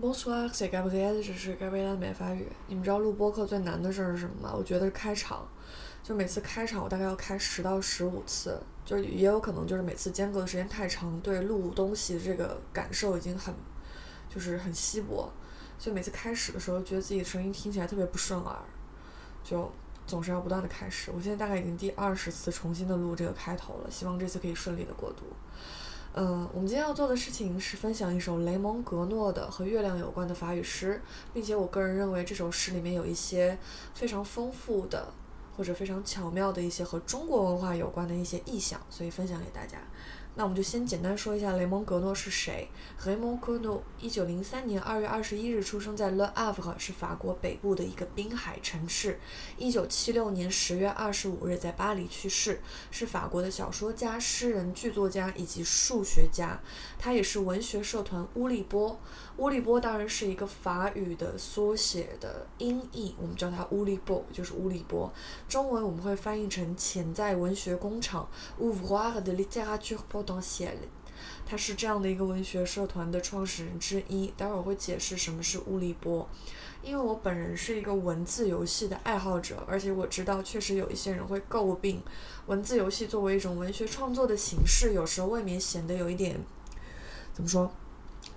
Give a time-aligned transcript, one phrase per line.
[0.00, 2.46] Bonsoir, c'est Gabriel，这是 Gabriel 的美法语。
[2.68, 4.54] 你们知道录播课最难的事儿是什么吗？
[4.56, 5.44] 我觉得是开场，
[6.04, 13.52] 就每次开场我大概要开十到十五次，就也有可能就是每次间隔的时间太长，对录东西这个感受已经很，
[14.32, 15.28] 就是很稀薄，
[15.80, 18.56] 所以每次开始的时候觉得自己的声音听起来特别不顺耳，
[19.42, 19.68] 就
[20.06, 21.10] 总是要不断的开始。
[21.12, 25.24] 我现在大概已经第二十次重新的录这个开头了，希望这次可以顺利的过渡。
[26.20, 31.00] 嗯，我们今天要做的事情是分享一首雷蒙格诺的和月亮有关的法语诗，
[31.32, 33.56] 并且我个人认为这首诗里面有一些
[33.94, 35.12] 非常丰富的
[35.56, 39.78] 或者非常巧妙的一些和中国文化有关的一些意象，所以分享给大家。
[40.38, 42.68] 那我们就先简单说一下雷蒙格诺是谁。
[43.06, 49.18] 雷蒙格诺一九零三年二月二十一日出生在 Le Havre，是法国北部的一个滨海城市。
[49.56, 52.60] 一九七六年十月二十五日在巴黎去世，
[52.92, 56.60] 是法国的小说家、诗人、剧作家以及数学家。
[57.00, 58.96] 他也是文学社团乌利波。
[59.38, 65.12] 乌利波当然是一个法语的缩写的音译，我们叫它乌利波，就是乌利波。
[65.48, 68.28] 中文我们会翻译成潜在文学工厂
[68.60, 70.80] Ouvroir de littérature 当写了。
[71.44, 74.32] 他是这样的一个文学社团的创始人之一。
[74.36, 76.28] 待会儿我会解释什么是物理波，
[76.82, 82.02] 因为我本人是一个文字游戏的爱好者，而且我知道确实有一些人会诟病
[82.46, 86.38] 文字游戏作为一种文学创作的形式，有时候未免显得有一点
[87.32, 87.72] 怎么说？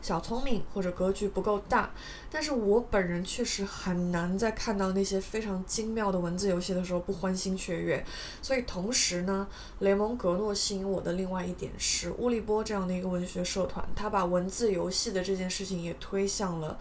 [0.01, 1.91] 小聪明或者格局不够大，
[2.29, 8.03] 但是我本人确实很难在看到那些非常精妙的文字游戏的时候不欢欣雀跃。
[8.41, 9.47] 所以同时呢，
[9.79, 16.79] 雷蒙格诺吸引我的另外一点是乌利波这样的一个文学社团，他把文字游戏的这件事情也推向了。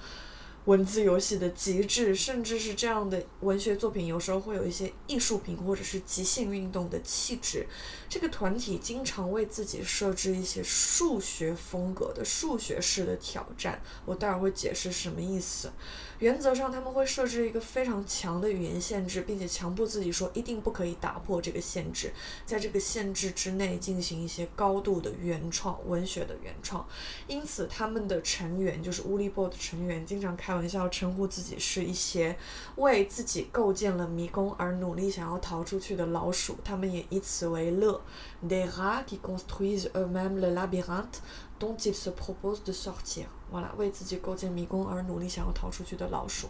[0.66, 7.66] 文字游戏的极致，甚至是这样的文学作品，有时候会有一些艺术品或者是极限运动的气质。
[8.08, 15.72] 这个团体经常为自己设置一些数学风格的数学式的挑战，我待会儿会解释什么意思。
[16.20, 22.12] 原则上，他们会设置一个非常强的语言限制，并且强迫自己说一定不可以打破这个限制，
[22.44, 26.86] 在这个限制之内进行一些高度的原创文学的原创。
[27.26, 32.36] 因此，他们的成员就是乌利波的成员，经常开玩笑称呼自己是一些
[32.76, 36.58] 为自己构建了迷宫而努力想要逃出去的老鼠。
[36.62, 37.98] 他们也以此为乐
[38.46, 41.20] ，des rats qui construisent eux-mêmes le labyrinthe
[41.58, 43.24] dont ils se proposent de sortir。
[43.50, 46.48] 完了，为自己构建迷宫而努力想要逃出去的老鼠。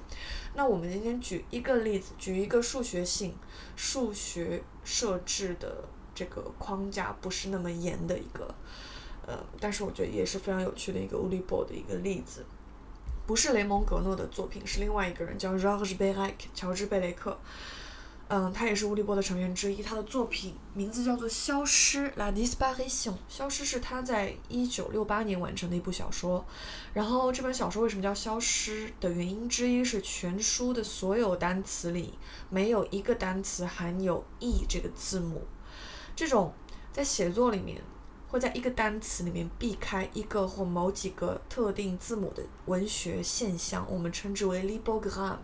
[0.55, 3.35] 那我们今天举一个例子，举一个数学性、
[3.77, 5.85] 数学设置的
[6.15, 8.55] 这个框架不是那么严的一个，
[9.27, 12.45] 呃，但是我觉得也是非常有趣的一个乌利波的一个例子。
[13.27, 17.39] 不是雷蒙格诺的作品，是另外一个人叫 George Beyrac，乔治贝雷克。
[18.33, 19.83] 嗯，他也是乌利波的成员之一。
[19.83, 23.15] 他的作品名字叫做《消失》（La Disparition）。
[23.29, 26.47] 消失是他在一九六八年完成的一部小说。
[26.95, 32.15] 然后这本小说为什么叫消失的原因之一是全书的所有单词里
[32.49, 35.43] 没有一个单词含有 e 这个字母。
[36.15, 36.55] 这种
[36.93, 37.83] 在写作里面
[38.29, 45.39] 会在一个单词里面避开一个或某几个特定字母的文学现象，我们称之为 libogram。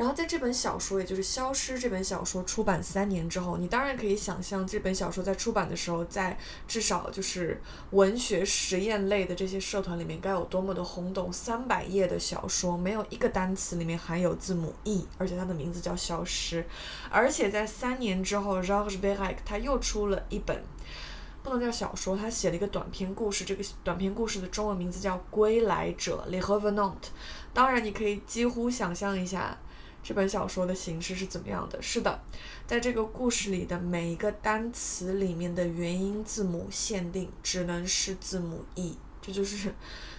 [0.00, 11.30] 然后在这本小说，也就是《消失》这本小说出版三年之后，你当然可以想象这本小说在出版的时候，在至少就是文学实验类的这些社团里面该有多么的轰动。
[11.30, 16.62] 三百页的小说，没有一个单词里面含有字母 e，而且它的名字叫《消失》。
[17.10, 20.62] 而且在三年之后，Georges Beyrac 他又出了一本，
[21.42, 23.44] 不能叫小说，他写了一个短篇故事。
[23.44, 27.10] 这个短篇故事的中文名字叫《归来者》Le Revenants）。
[27.52, 29.58] 当然，你可以几乎想象一下。
[30.02, 31.80] 这本小说的形式是怎么样的？
[31.82, 32.20] 是的，
[32.66, 39.72] 在这个故事里的每一个单词里面的元音字母限定只能是字母 e，这就是，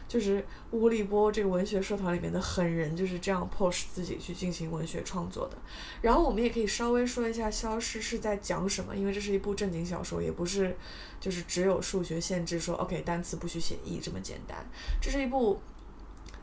[0.07, 5.57] 就是乌利波这个文学社团里面的狠人就是这样 push 自己去进行文学创作的。
[6.01, 10.77] 然后我们也可以稍微说一下《消失》是在讲什么，因为这是一部正经小说，也不是
[11.19, 14.63] 就是只有数学限制说 OK 单词不许写 e 这么简单，
[15.01, 15.59] 这是一部。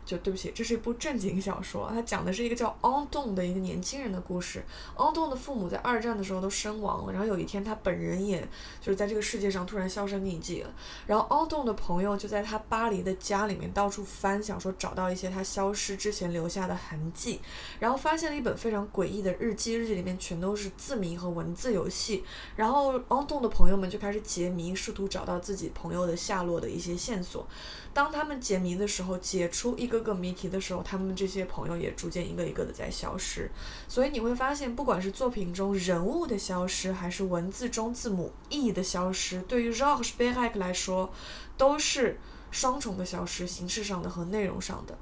[0.09, 4.65] 就对不起，这是一部正经小说，它讲的是一个叫奥栋的一个年轻人的故事。
[4.95, 8.41] 奥栋的父母在二战的时候都身亡了，然后有一天他本人也
[8.81, 10.71] 就是在这个世界上突然销声匿迹了。
[11.07, 17.39] 然后奥栋的朋友就在他巴黎的家里面到处翻，想说找到一些他消失之前留下的痕迹，
[17.79, 22.25] 然后发现了一本非常诡异的日记，日记里面全都是字谜和文字游戏。
[22.57, 27.47] 然后奥栋的朋友们就开始解谜，试图找到自己朋友的下落的一些线索。
[27.93, 33.51] 当他们解谜的时候，解出一个各个谜题的时候，他们这些朋友也逐渐一个一个的在消失。
[33.89, 41.13] 所以你会发现，不管是作品中人物的消失，还是文字中字母 e 的消失，对于 Georges Beyrac 来说，
[41.57, 42.21] 都是
[42.53, 44.97] 双重的消失，形式上的和内容上的。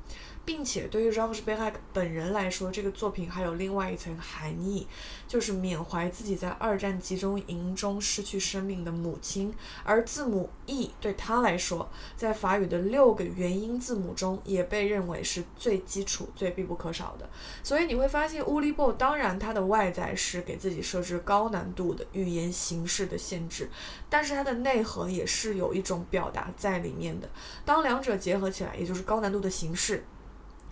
[0.47, 4.87] 并且对于 Georges Perec 本人来说，这个作品还有另外一层含义，
[5.27, 9.53] 就是缅怀自己在二战集中营中失去生命的母亲。
[9.83, 17.29] 而字母 E 对他来说，在法语的六个元音字母中，也被认为是最基础、最必不可少的。
[17.65, 23.69] 所以你会发现，乌利波当然他的外在是给自己设置高难度的语言形式的限制，
[24.09, 27.29] 但是它的内核也是有一种表达在里面的。
[27.65, 30.05] 当两者结合起来，也就是高难度的形式。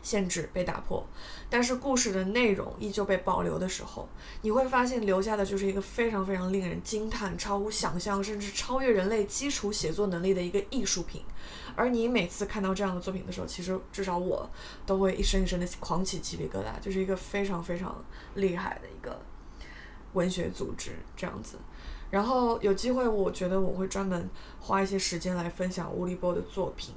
[0.04, 1.04] 限制被打破，
[1.50, 4.08] 但是故事的内容依旧被保留的时候，
[4.42, 11.22] 你会发现留下的就是一个非常非常令人惊叹、超乎想象，甚至超越人类基础写作能力的一个艺术品。
[11.74, 14.48] 而你每次看到这样的作品的时候，其实至少我
[14.84, 18.04] 都会一声一声的狂起鸡皮疙瘩，就是一个非常非常
[18.34, 19.18] 厉害的一个
[20.12, 21.56] 文学组织这样子。
[22.10, 24.28] 然后有机会，我觉得我会专门
[24.60, 26.94] 花一些时间来分享乌利波的作品。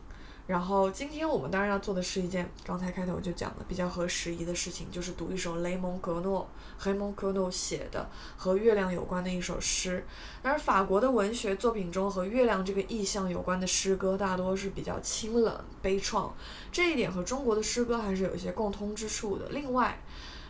[0.47, 10.05] 然后今天我们当然要做的是一件刚才开头就讲的比较合时宜的事情，就是读一首雷蒙格诺黑蒙格诺写的和月亮有关的一首诗。
[10.41, 16.31] 而法国的文学作品中和月亮这个意象有关的诗歌大多是比较清冷悲怆，
[16.71, 19.49] 这一点和中国的诗歌还是有一些共通之处的。
[19.49, 20.01] 另外，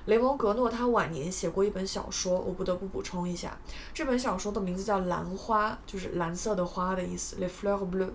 [0.05, 3.57] 雷蒙格诺他晚年写过一本小说，我不得不补充一下，
[3.95, 8.11] 这本小说的名字叫《兰花》，就是蓝色的花的意思，Le Fleur Bleu。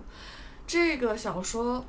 [0.65, 1.85] 这个小说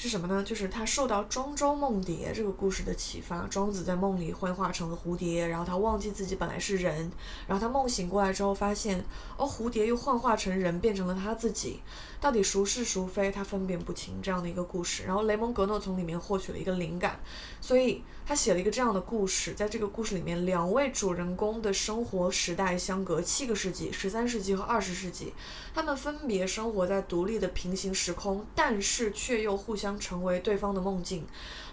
[0.00, 0.44] 是什么呢？
[0.44, 3.48] 就是他受到庄周梦蝶这个故事的启发。
[3.50, 7.10] 庄子在梦里幻化成了蝴蝶，然后他忘记自己本来是人，
[7.48, 9.04] 然后他梦醒过来之后发现，
[9.36, 11.80] 哦，蝴蝶又幻化成人，变成了他自己。
[12.20, 15.02] 到底孰是孰非，他分辨不清这样的一个故事。
[15.02, 17.18] 然后雷蒙格诺从里面获取了一个灵感，
[17.60, 19.52] 所以他写了一个这样的故事。
[19.54, 25.34] 在这个故事里面，两位主人公的生活时代相隔七个世纪，十三世纪和二十世纪，
[25.74, 31.26] 他们分别生活在独立的平行时空，但是却又互相将成为对方的梦境，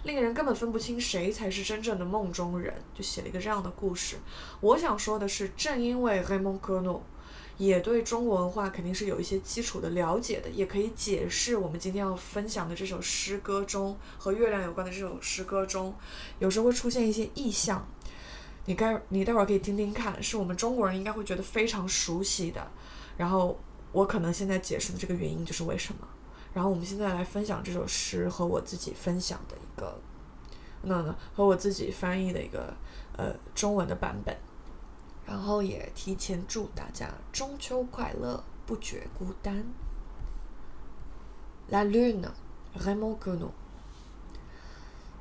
[0.04, 2.72] 令人根本分不清谁才是真正的梦中人。
[2.94, 4.16] 就写了一个这样的故事。
[4.60, 7.02] 我想说的是，正因为雷蒙科诺。
[7.58, 15.94] 也对中国文化肯定是有一些基础的了解的，也可以解释我们今天要分享的这首诗歌中和月亮有关的这首诗歌中，
[16.38, 17.88] 有时候会出现一些意象。
[18.66, 22.70] 你该你待会儿可以听听看，是我们中国人应该会觉得非常熟悉的。
[23.16, 23.58] 然后
[23.92, 26.06] 我可能现在解释的这个原因就是为什么。
[26.56, 30.00] 然后我们现在来分享这首诗和我自己分享的一个，
[30.84, 32.74] 那呢和我自己翻译的一个
[33.14, 34.34] 呃中文的版本。
[35.26, 39.66] 然后也提前祝大家中秋快乐，不觉孤单。
[41.68, 42.26] La lune,
[42.74, 43.50] Raymond Queneau.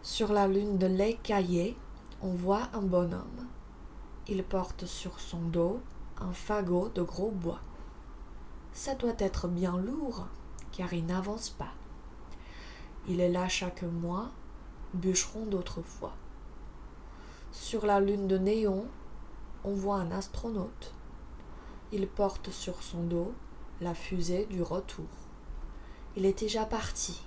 [0.02, 1.76] Sur la lune de Les Cahiers,
[2.22, 3.50] on voit un bonhomme.
[4.26, 5.82] Il porte sur son dos
[6.22, 7.60] un fagot de gros bois.
[8.74, 10.28] Ça doit être bien lourd,
[10.75, 11.72] car il n'avance pas.
[13.07, 14.31] Il est là chaque mois,
[14.94, 16.13] bûcheron d'autrefois.
[17.51, 18.86] Sur la lune de Néon,
[19.63, 20.94] on voit un astronaute.
[21.92, 23.33] Il porte sur son dos
[23.80, 25.06] la fusée du retour.
[26.18, 27.22] Il est déjà parti.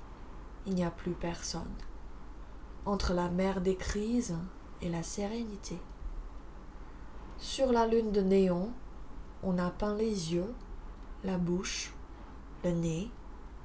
[0.67, 1.75] Il n'y a plus personne.
[2.85, 4.37] Entre la mer des crises
[4.83, 5.79] et la sérénité.
[7.39, 8.73] Sur la lune de néon,
[9.43, 10.53] on a peint les yeux,
[11.23, 11.95] la bouche,
[12.65, 13.11] le nez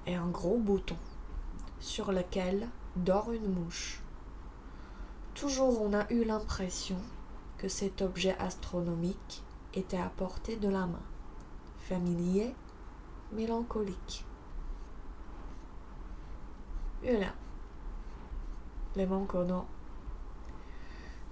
[0.07, 0.97] et un gros bouton
[1.81, 4.01] sur lequel dort une mouche.
[5.35, 6.97] Toujours on a eu l'impression
[7.57, 9.43] que cet objet astronomique
[9.75, 11.03] était à portée de la main,
[11.79, 12.55] familier,
[13.33, 14.25] mélancolique.
[17.03, 17.33] 月亮，
[18.95, 19.67] 雷蒙格诺。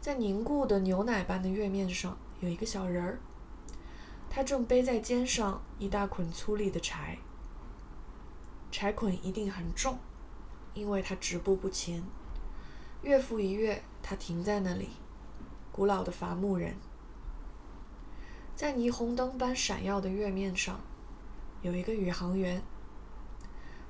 [0.01, 3.19] 在凝固的牛奶般的月面上，有一个小人儿，
[4.31, 7.19] 他正背在肩上一大捆粗粝的柴。
[8.72, 10.00] 柴捆一定很重，
[10.74, 12.02] 因为他止步不前。
[13.02, 14.90] 月复一月，他停在那里。
[15.72, 16.76] 古老的伐木人，
[18.56, 20.80] 在霓虹灯般闪耀的月面上，
[21.62, 22.62] 有一个宇航员。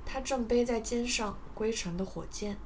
[0.06, 2.58] 他正背在肩上归程的火箭。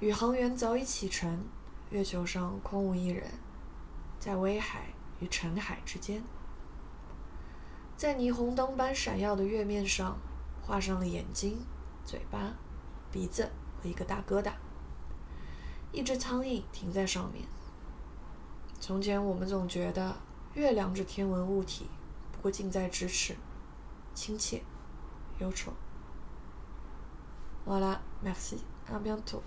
[0.00, 1.44] 宇航员早已启程，
[1.90, 3.30] 月球上空无一人，
[4.18, 4.88] 在威海
[5.20, 6.22] 与沉海之间，
[7.96, 10.18] 在霓虹灯般闪耀的月面上，
[10.62, 11.58] 画上了眼睛、
[12.04, 12.54] 嘴巴、
[13.10, 13.50] 鼻子
[13.82, 14.52] 和一个大疙瘩。
[15.92, 17.44] 一只苍蝇停在上面。
[18.80, 20.16] 从前我们总觉得
[20.54, 21.86] 月亮这天文物体
[22.32, 23.36] 不过近在咫尺，
[24.14, 24.62] 亲切，
[25.38, 25.72] 忧愁。
[27.66, 28.58] Voilà, merci,
[28.90, 29.40] à bientôt.